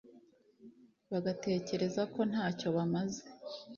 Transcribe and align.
bagatekereza 1.11 2.01
ko 2.13 2.21
nta 2.31 2.45
cyo 2.57 2.67
bamaze 2.75 3.23